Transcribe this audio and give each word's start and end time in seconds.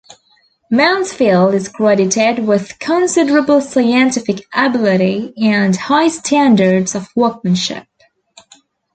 Mansfield 0.71 1.53
is 1.53 1.69
credited 1.69 2.39
with 2.47 2.79
considerable 2.79 3.61
scientific 3.61 4.43
ability 4.51 5.31
and 5.39 5.75
high 5.75 6.07
standards 6.07 6.95
of 6.95 7.09
workmanship. 7.15 7.85